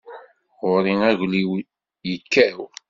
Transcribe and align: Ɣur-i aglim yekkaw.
Ɣur-i 0.67 0.93
aglim 1.09 1.51
yekkaw. 2.09 2.59